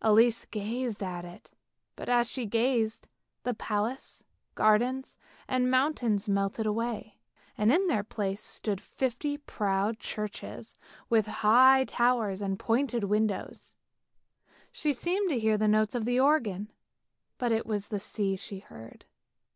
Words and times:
Elise 0.00 0.44
gazed 0.44 1.02
at 1.02 1.24
it, 1.24 1.50
but 1.96 2.08
as 2.08 2.30
she 2.30 2.46
gazed 2.46 3.08
the 3.42 3.52
palace, 3.52 4.22
gardens 4.54 5.18
and 5.48 5.68
mountains 5.72 6.28
melted 6.28 6.66
away, 6.66 7.18
and 7.58 7.72
in 7.72 7.88
their 7.88 8.04
place 8.04 8.40
stood 8.40 8.80
twenty 8.96 9.36
proud 9.38 9.98
churches 9.98 10.76
with 11.10 11.24
their 11.24 11.34
high 11.34 11.84
towers 11.84 12.40
and 12.40 12.60
pointed 12.60 13.02
windows. 13.02 13.74
She 14.70 14.92
seemed 14.92 15.28
to 15.30 15.40
hear 15.40 15.56
the 15.58 15.66
notes 15.66 15.96
of 15.96 16.04
the 16.04 16.20
organ, 16.20 16.70
but 17.36 17.50
it 17.50 17.66
was 17.66 17.88
the 17.88 17.98
sea 17.98 18.36
she 18.36 18.60
heard. 18.60 19.04